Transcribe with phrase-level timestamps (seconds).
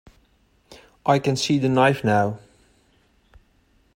[1.05, 2.39] I can see that knife now.